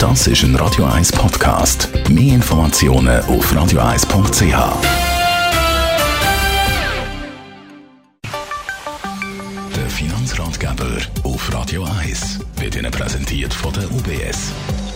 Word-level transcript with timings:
Das 0.00 0.26
ist 0.26 0.44
ein 0.44 0.56
Radio 0.56 0.86
1 0.86 1.12
Podcast. 1.12 1.90
Mehr 2.08 2.36
Informationen 2.36 3.20
auf 3.24 3.52
radio1.ch. 3.52 4.40
Der 9.76 9.90
Finanzratgeber 9.90 11.02
auf 11.22 11.52
Radio 11.52 11.84
1 11.84 12.38
wird 12.56 12.76
Ihnen 12.76 12.90
präsentiert 12.90 13.52
von 13.52 13.74
der 13.74 13.92
UBS. 13.92 14.52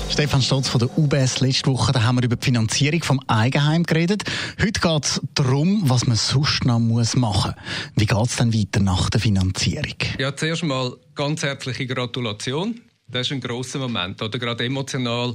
Stefan 0.09 0.40
Stotz 0.40 0.69
von 0.69 0.79
der 0.79 0.98
UBS. 0.98 1.41
Letzte 1.41 1.71
Woche 1.71 1.93
da 1.93 2.02
haben 2.02 2.16
wir 2.16 2.25
über 2.25 2.36
die 2.36 2.45
Finanzierung 2.46 3.02
vom 3.02 3.21
Eigenheim 3.27 3.82
geredet. 3.82 4.25
Heute 4.59 4.80
geht 4.80 5.05
es 5.05 5.21
darum, 5.34 5.82
was 5.84 6.07
man 6.07 6.16
sonst 6.16 6.64
noch 6.64 6.79
muss 6.79 7.14
machen 7.14 7.52
muss. 7.55 7.93
Wie 7.96 8.07
geht 8.07 8.27
es 8.27 8.36
dann 8.36 8.55
weiter 8.55 8.80
nach 8.80 9.11
der 9.11 9.21
Finanzierung? 9.21 9.98
Ja, 10.18 10.34
zuerst 10.34 10.62
mal 10.62 10.96
ganz 11.14 11.43
herzliche 11.43 11.86
Gratulation. 11.86 12.80
Das 13.14 13.28
ist 13.28 13.32
ein 13.32 13.40
grosser 13.40 13.78
Moment. 13.78 14.20
Oder 14.22 14.40
gerade 14.40 14.64
emotional 14.64 15.34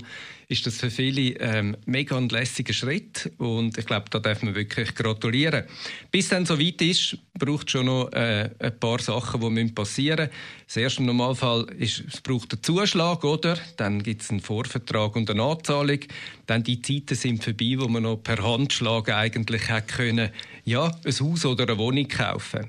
ist 0.49 0.67
das 0.67 0.75
für 0.75 0.91
viele 0.91 1.39
ähm, 1.39 1.77
mega 1.85 2.17
ein 2.17 2.27
lässiger 2.27 2.73
Schritt. 2.73 3.31
Und 3.37 3.77
ich 3.77 3.85
glaube, 3.85 4.07
da 4.09 4.19
darf 4.19 4.43
man 4.43 4.53
wirklich 4.53 4.93
gratulieren. 4.95 5.63
Bis 6.11 6.27
dann 6.27 6.45
so 6.45 6.59
weit 6.59 6.81
ist, 6.81 7.17
braucht 7.35 7.71
schon 7.71 7.85
noch 7.85 8.11
äh, 8.11 8.49
ein 8.59 8.79
paar 8.81 8.99
Sachen, 8.99 9.55
die 9.55 9.71
passieren 9.71 10.27
müssen. 10.27 10.65
Das 10.67 10.75
erste 10.75 11.03
Normalfall 11.03 11.67
ist, 11.77 12.03
es 12.05 12.19
braucht 12.19 12.51
einen 12.51 12.63
Zuschlag, 12.63 13.23
oder? 13.23 13.57
Dann 13.77 14.03
gibt 14.03 14.23
es 14.23 14.29
einen 14.29 14.41
Vorvertrag 14.41 15.15
und 15.15 15.29
eine 15.29 15.41
Anzahlung. 15.41 15.99
Dann 16.47 16.63
die 16.63 16.81
Zeiten 16.81 17.15
sind 17.15 17.41
vorbei, 17.41 17.75
wo 17.77 17.87
man 17.87 18.03
noch 18.03 18.17
per 18.17 18.43
Handschlag 18.43 19.07
eigentlich 19.07 19.69
hätte 19.69 19.95
können, 19.95 20.29
ja, 20.65 20.91
ein 21.05 21.19
Haus 21.21 21.45
oder 21.45 21.63
eine 21.63 21.77
Wohnung 21.77 22.09
kaufen 22.09 22.67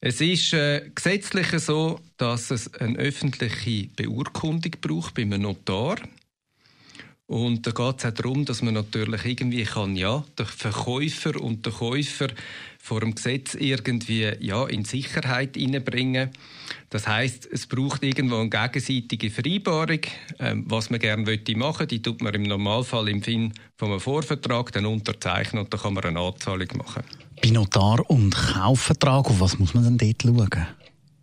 es 0.00 0.20
ist 0.20 0.54
äh, 0.54 0.90
gesetzlich 0.94 1.48
so, 1.60 2.00
dass 2.16 2.50
es 2.50 2.72
eine 2.74 2.96
öffentliche 2.98 3.88
Beurkundung 3.94 4.72
braucht 4.80 5.14
bei 5.14 5.22
einem 5.22 5.42
Notar. 5.42 5.96
Und 7.26 7.66
da 7.66 7.70
geht 7.70 7.98
es 7.98 8.04
auch 8.06 8.10
darum, 8.10 8.44
dass 8.44 8.62
man 8.62 8.74
natürlich 8.74 9.24
irgendwie 9.24 9.62
kann, 9.64 9.94
ja, 9.96 10.24
den 10.38 10.46
Verkäufer 10.46 11.40
und 11.40 11.64
den 11.64 11.72
Käufer 11.72 12.28
vor 12.78 13.00
dem 13.00 13.14
Gesetz 13.14 13.54
irgendwie 13.54 14.32
ja, 14.40 14.66
in 14.66 14.84
Sicherheit 14.84 15.56
hineinbringen. 15.56 16.30
Das 16.90 17.06
heißt, 17.06 17.48
es 17.52 17.68
braucht 17.68 18.02
irgendwo 18.02 18.36
eine 18.36 18.50
gegenseitige 18.50 19.30
Vereinbarung, 19.30 20.00
ähm, 20.40 20.64
was 20.66 20.90
man 20.90 20.98
gerne 20.98 21.22
machen 21.22 21.58
möchte. 21.58 21.86
Die 21.86 22.02
tut 22.02 22.20
man 22.20 22.34
im 22.34 22.42
Normalfall 22.42 23.08
im 23.08 23.22
Sinn 23.22 23.52
von 23.76 23.90
einem 23.90 24.00
Vorvertrag 24.00 24.72
dann 24.72 24.86
unterzeichnen 24.86 25.62
und 25.62 25.72
dann 25.72 25.80
kann 25.80 25.94
man 25.94 26.04
eine 26.04 26.18
Anzahlung 26.18 26.68
machen. 26.76 27.04
Bei 27.40 27.50
Notar 27.50 28.10
und 28.10 28.34
Kaufvertrag, 28.34 29.30
auf 29.30 29.40
was 29.40 29.58
muss 29.58 29.72
man 29.72 29.84
denn 29.84 29.98
dort 29.98 30.22
schauen? 30.22 30.66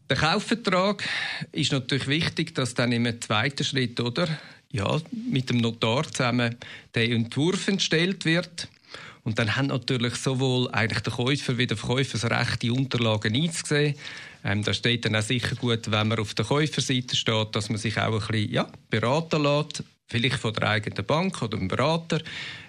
Der 0.09 0.15
Kaufvertrag 0.15 1.03
ist 1.51 1.73
natürlich 1.73 2.07
wichtig, 2.07 2.55
dass 2.55 2.73
dann 2.73 2.93
im 2.93 3.21
zweiten 3.21 3.65
Schritt, 3.65 3.99
oder? 3.99 4.27
Ja, 4.71 4.99
mit 5.29 5.49
dem 5.49 5.57
Notar 5.57 6.05
zusammen 6.05 6.55
der 6.95 7.11
Entwurf 7.11 7.67
entstellt 7.67 8.23
wird. 8.23 8.69
Und 9.23 9.37
dann 9.37 9.57
haben 9.57 9.67
natürlich 9.67 10.15
sowohl 10.15 10.71
eigentlich 10.71 11.01
der 11.01 11.11
Käufer 11.11 11.57
wie 11.57 11.67
der 11.67 11.75
Verkäufer 11.75 12.17
das 12.17 12.31
Recht, 12.31 12.61
die 12.61 12.71
Unterlagen 12.71 13.35
einzusehen. 13.35 13.95
Ähm, 14.43 14.63
da 14.63 14.73
steht 14.73 15.05
dann 15.05 15.15
auch 15.15 15.21
sicher 15.21 15.55
gut, 15.55 15.91
wenn 15.91 16.07
man 16.07 16.19
auf 16.19 16.33
der 16.33 16.45
Käuferseite 16.45 17.15
steht, 17.15 17.55
dass 17.55 17.69
man 17.69 17.77
sich 17.77 17.97
auch 17.97 18.13
ein 18.13 18.27
bisschen 18.27 18.51
ja, 18.51 18.67
beraten 18.89 19.43
lässt, 19.43 19.83
vielleicht 20.07 20.37
von 20.37 20.53
der 20.53 20.69
eigenen 20.69 21.05
Bank 21.05 21.41
oder 21.41 21.57
einem 21.57 21.67
Berater, 21.67 22.21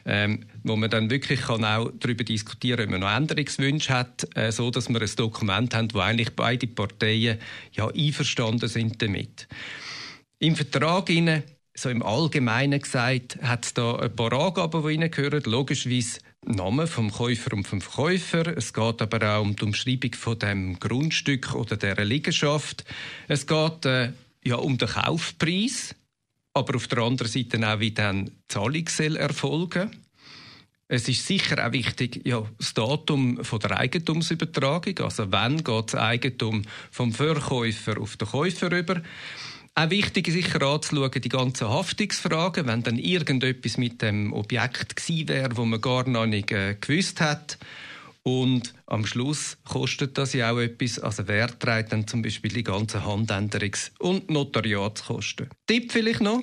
ähm, 0.05 0.47
wo 0.65 0.77
man 0.77 0.91
dann 0.91 1.11
wirklich 1.11 1.43
kann 1.43 1.65
auch 1.65 1.91
darüber 1.99 2.25
diskutieren, 2.25 2.85
ob 2.85 2.91
man 2.91 3.01
noch 3.01 3.15
Änderungswünsche 3.15 3.93
hat, 3.93 4.27
äh, 4.37 4.51
so 4.51 4.71
dass 4.71 4.89
wir 4.89 5.01
ein 5.01 5.11
Dokument 5.17 5.75
haben, 5.75 5.93
wo 5.95 6.01
eigentlich 6.01 6.35
beide 6.35 6.67
Parteien 6.67 7.39
ja 7.73 7.89
einverstanden 7.89 8.69
sind 8.69 9.01
damit. 9.01 9.47
Im 10.41 10.57
Vertrag 10.57 11.11
inne 11.11 11.45
so 11.79 11.91
im 11.91 12.03
Allgemeinen 12.03 12.81
gesagt, 12.81 13.39
hat 13.41 13.65
es 13.65 13.75
da 13.75 13.97
ein 13.97 14.15
paar 14.15 14.33
Angaben, 14.33 14.83
die 14.83 14.97
reingehören. 15.01 15.43
Logischerweise 15.45 16.19
Name 16.57 16.87
vom 16.87 17.13
Käufer 17.13 17.53
und 17.55 17.67
vom 17.67 17.81
Verkäufer. 17.81 18.57
Es 18.57 18.73
geht 18.73 19.03
aber 19.03 19.37
auch 19.37 19.43
um 19.43 19.57
die 19.57 19.65
Umschreibung 19.65 20.15
von 20.15 20.39
dem 20.39 20.79
Grundstück 20.79 21.55
oder 21.55 21.77
der 21.77 22.05
Liegenschaft. 22.05 22.85
Es 23.29 23.47
geht 23.47 23.85
äh, 23.85 24.13
ja 24.45 24.57
um 24.57 24.79
den 24.79 24.89
Kaufpreis 24.89 25.95
aber 26.55 26.75
auf 26.75 26.89
der 26.89 26.99
anderen 26.99 27.31
Seite 27.31 27.59
auch, 27.67 27.79
wie 27.79 27.93
dann 27.93 28.33
Zahlung 28.49 28.89
erfolgen 29.17 29.91
es 30.91 31.07
ist 31.07 31.27
sicher 31.27 31.67
auch 31.67 31.73
wichtig, 31.73 32.27
ja, 32.27 32.43
das 32.57 32.73
Datum 32.73 33.45
von 33.45 33.61
der 33.61 33.79
Eigentumsübertragung, 33.79 34.99
also 35.01 35.31
wann 35.31 35.63
geht 35.63 35.93
das 35.93 35.95
Eigentum 35.95 36.63
vom 36.91 37.13
Verkäufer 37.13 38.01
auf 38.01 38.17
den 38.17 38.27
Käufer 38.27 38.73
über. 38.73 39.03
Auch 39.79 39.91
wichtig 39.91 40.27
ist 40.27 40.35
sicher 40.35 40.61
anzuschauen, 40.63 41.23
die 41.23 41.29
ganzen 41.29 41.69
Haftungsfragen, 41.69 42.67
wenn 42.67 42.83
dann 42.83 42.99
irgendetwas 42.99 43.77
mit 43.77 44.03
dem 44.03 44.33
Objekt 44.33 44.97
gewesen 44.97 45.29
wäre, 45.29 45.57
wo 45.57 45.65
man 45.65 45.81
gar 45.81 46.09
noch 46.09 46.27
nicht 46.27 46.51
äh, 46.51 46.75
gewusst 46.81 47.21
hat. 47.21 47.59
Und 48.25 48.75
am 48.87 49.07
Schluss 49.07 49.57
kostet 49.63 50.19
das 50.19 50.33
ja 50.33 50.51
auch 50.51 50.59
etwas. 50.59 50.99
Also 50.99 51.29
wer 51.29 51.57
trägt 51.57 51.93
dann 51.93 52.09
zum 52.09 52.23
Beispiel 52.23 52.51
die 52.51 52.65
ganzen 52.65 53.03
Handänderungs- 53.05 53.93
und 54.01 54.29
Notariatskosten? 54.31 55.47
Tipp 55.69 55.93
vielleicht 55.93 56.23
noch. 56.23 56.43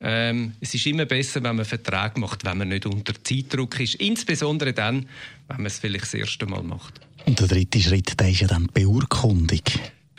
Ähm, 0.00 0.54
es 0.60 0.72
ist 0.72 0.86
immer 0.86 1.04
besser, 1.04 1.42
wenn 1.42 1.56
man 1.56 1.66
Verträge 1.66 2.18
macht, 2.20 2.46
wenn 2.46 2.56
man 2.56 2.68
nicht 2.70 2.86
unter 2.86 3.12
Zeitdruck 3.22 3.78
ist. 3.80 3.96
Insbesondere 3.96 4.72
dann, 4.72 5.06
wenn 5.48 5.58
man 5.58 5.66
es 5.66 5.78
vielleicht 5.78 6.04
das 6.04 6.14
erste 6.14 6.46
Mal 6.46 6.62
macht. 6.62 7.02
Und 7.26 7.38
der 7.38 7.48
dritte 7.48 7.80
Schritt, 7.80 8.18
der 8.18 8.30
ist 8.30 8.40
ja 8.40 8.46
dann 8.46 8.68
die 8.74 8.80
Beurkundung. 8.80 9.60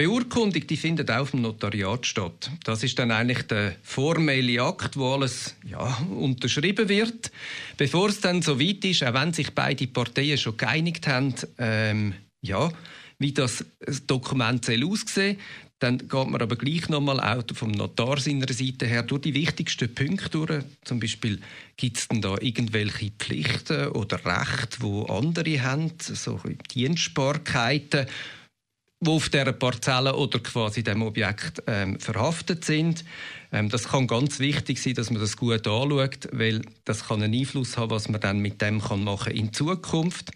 Beurkundung, 0.02 0.66
die 0.66 0.78
findet 0.78 1.12
auf 1.12 1.30
dem 1.30 1.42
Notariat 1.42 2.08
statt. 2.08 2.50
Das 2.64 2.82
ist 2.82 2.98
dann 2.98 3.12
eigentlich 3.12 3.44
der 3.44 3.76
formelle 3.84 4.60
Akt, 4.64 4.98
wo 4.98 5.14
alles 5.14 5.56
ja, 5.64 5.96
unterschrieben 6.10 6.90
wird. 6.90 7.32
Bevor 7.78 8.10
es 8.10 8.20
dann 8.20 8.42
so 8.42 8.60
weit 8.60 8.84
ist, 8.84 9.04
auch 9.04 9.14
wenn 9.14 9.32
sich 9.32 9.52
beide 9.52 9.86
Parteien 9.86 10.40
schon 10.40 10.58
geeinigt 10.58 11.06
haben, 11.06 11.36
ähm, 11.60 12.14
ja, 12.42 12.72
wie 13.20 13.32
das 13.32 13.64
Dokument 14.08 14.66
soll 14.66 14.84
aussehen 14.86 15.38
dann 15.78 15.98
geht 15.98 16.12
man 16.12 16.40
aber 16.40 16.58
gleich 16.58 16.90
nochmal 16.90 17.20
auch 17.20 17.44
vom 17.56 17.72
Notar 17.72 18.20
seiner 18.20 18.54
Seite 18.54 18.86
her 18.86 19.02
durch 19.02 19.24
die 19.24 19.34
wichtigsten 19.34 19.92
Punkte 19.92 20.30
durch. 20.30 20.64
Zum 20.84 21.00
Beispiel 21.00 21.40
gibt 21.76 21.98
es 21.98 22.08
denn 22.08 22.22
da 22.22 22.36
irgendwelche 22.40 23.10
Pflichten 23.18 23.88
oder 23.88 24.24
Rechte, 24.24 24.78
wo 24.82 25.06
andere 25.06 25.64
haben, 25.64 25.92
so 26.00 26.40
Dienstbarkeiten 26.72 28.06
die 29.02 29.10
auf 29.10 29.30
dieser 29.30 29.52
Parzelle 29.52 30.16
oder 30.16 30.40
quasi 30.40 30.84
dem 30.84 31.02
Objekt 31.02 31.64
ähm, 31.66 32.00
verhaftet 32.00 32.64
sind. 32.64 33.04
Ähm, 33.52 33.68
das 33.70 33.90
kann 33.90 34.06
ganz 34.06 34.40
wichtig 34.40 34.82
sein, 34.82 34.94
dass 34.94 35.10
man 35.10 35.20
das 35.20 35.38
gut 35.38 35.68
anschaut, 35.68 36.30
weil 36.32 36.62
das 36.86 37.08
kann 37.08 37.24
einen 37.24 37.34
Einfluss 37.34 37.78
haben, 37.78 37.90
was 37.90 38.10
man 38.10 38.22
dann 38.22 38.40
mit 38.40 38.62
dem 38.62 38.80
kann 38.80 39.04
machen 39.04 39.34
in 39.34 39.52
Zukunft. 39.54 40.32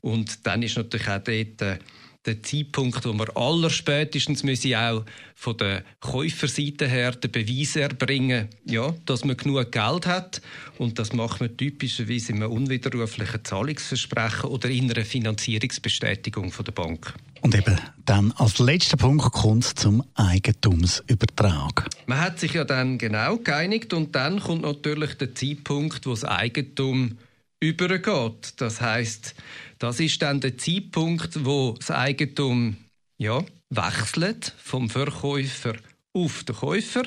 Und 0.00 0.46
dann 0.46 0.62
ist 0.62 0.76
natürlich 0.76 1.08
auch 1.08 1.22
dort 1.22 1.62
äh, 1.62 1.78
der 2.26 2.42
Zeitpunkt, 2.42 3.04
wo 3.04 3.12
wir 3.12 3.36
allerspätestens 3.36 4.42
müssen 4.42 4.74
auch 4.74 5.04
von 5.34 5.56
der 5.56 5.84
Käuferseite 6.00 6.88
her 6.88 7.12
den 7.12 7.30
Beweis 7.30 7.76
erbringen, 7.76 8.48
ja, 8.64 8.94
dass 9.04 9.24
man 9.24 9.36
genug 9.36 9.70
Geld 9.70 10.06
hat 10.06 10.40
und 10.78 10.98
das 10.98 11.12
macht 11.12 11.40
man 11.40 11.56
typischerweise 11.56 12.32
in 12.32 12.42
einem 12.42 12.52
unwiderruflichen 12.52 13.44
Zahlungsversprechen 13.44 14.50
oder 14.50 14.68
in 14.68 14.90
einer 14.90 15.04
Finanzierungsbestätigung 15.04 16.50
von 16.50 16.64
der 16.64 16.72
Bank. 16.72 17.14
Und 17.42 17.54
eben 17.54 17.78
dann 18.04 18.32
als 18.32 18.58
letzter 18.58 18.96
Punkt 18.96 19.30
kommt 19.32 19.64
zum 19.64 20.02
Eigentumsübertrag. 20.14 21.88
Man 22.06 22.20
hat 22.20 22.40
sich 22.40 22.54
ja 22.54 22.64
dann 22.64 22.98
genau 22.98 23.36
geeinigt 23.36 23.92
und 23.92 24.14
dann 24.14 24.40
kommt 24.40 24.62
natürlich 24.62 25.14
der 25.14 25.34
Zeitpunkt, 25.34 26.06
wo 26.06 26.10
das 26.10 26.24
Eigentum 26.24 27.18
übergeht. 27.60 28.54
Das 28.58 28.80
heißt, 28.80 29.34
das 29.78 30.00
ist 30.00 30.22
dann 30.22 30.40
der 30.40 30.56
Zeitpunkt, 30.58 31.44
wo 31.44 31.74
das 31.78 31.90
Eigentum 31.90 32.76
ja, 33.18 33.44
wechselt 33.70 34.54
vom 34.58 34.88
Verkäufer 34.88 35.74
auf 36.12 36.44
den 36.44 36.56
Käufer. 36.56 37.02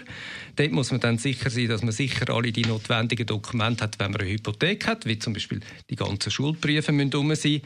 Dort 0.55 0.71
muss 0.71 0.91
man 0.91 0.99
dann 0.99 1.17
sicher 1.17 1.49
sein, 1.49 1.67
dass 1.67 1.81
man 1.81 1.91
sicher 1.91 2.29
alle 2.29 2.51
die 2.51 2.65
notwendigen 2.65 3.25
Dokumente 3.25 3.83
hat, 3.83 3.99
wenn 3.99 4.11
man 4.11 4.21
eine 4.21 4.29
Hypothek 4.29 4.85
hat, 4.87 5.05
wie 5.05 5.17
zum 5.17 5.33
Beispiel 5.33 5.61
die 5.89 5.95
ganzen 5.95 6.31
Schuldbriefe 6.31 6.91
müssen 6.91 7.15
um 7.15 7.33
sein. 7.33 7.61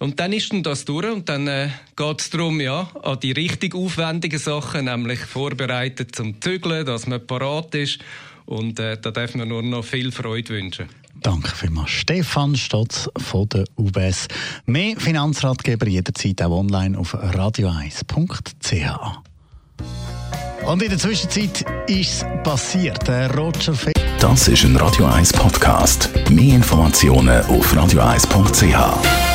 Und 0.00 0.18
dann 0.18 0.32
ist 0.32 0.52
das 0.52 0.84
durch 0.84 1.12
und 1.12 1.28
dann 1.28 1.46
äh, 1.46 1.68
geht 1.94 2.20
es 2.20 2.30
darum, 2.30 2.60
ja, 2.60 2.90
an 3.02 3.20
die 3.20 3.30
richtig 3.30 3.76
aufwendigen 3.76 4.40
Sachen, 4.40 4.86
nämlich 4.86 5.20
vorbereitet 5.20 6.16
zum 6.16 6.40
Zügeln, 6.40 6.84
dass 6.84 7.06
man 7.06 7.24
parat 7.24 7.74
ist. 7.76 8.00
Und 8.44 8.80
äh, 8.80 8.98
da 9.00 9.12
darf 9.12 9.36
man 9.36 9.48
nur 9.48 9.62
noch 9.62 9.84
viel 9.84 10.10
Freude 10.10 10.54
wünschen. 10.54 10.88
Danke 11.24 11.56
vielmals. 11.56 11.90
Stefan 11.90 12.54
Stotz 12.54 13.08
von 13.16 13.48
der 13.48 13.64
UBS. 13.76 14.28
Mehr 14.66 14.94
Finanzratgeber 14.98 15.86
jederzeit 15.86 16.42
auch 16.42 16.50
online 16.50 16.98
auf 16.98 17.14
radio1.ch. 17.14 18.74
Und 20.66 20.82
in 20.82 20.90
der 20.90 20.98
Zwischenzeit 20.98 21.64
ist 21.86 22.22
es 22.22 22.26
passiert. 22.42 23.08
Roger 23.08 23.72
Fe 23.72 23.92
Das 24.20 24.48
ist 24.48 24.64
ein 24.64 24.76
Radio 24.76 25.06
1 25.06 25.32
Podcast. 25.32 26.10
Mehr 26.28 26.56
Informationen 26.56 27.42
auf 27.46 27.74
radio1.ch. 27.74 29.33